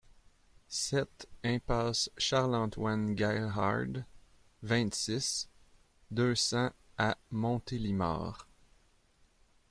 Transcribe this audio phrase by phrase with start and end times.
[0.67, 4.07] sept impasse Charles-Antoine Gailhard,
[4.63, 5.45] vingt-six,
[6.11, 8.47] deux cents à Montélimar